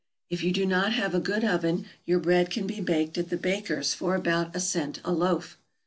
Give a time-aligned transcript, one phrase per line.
[0.31, 3.37] If you do not have a good oven, your bread can be baked at the
[3.37, 5.59] baker's for about a cent a loaf.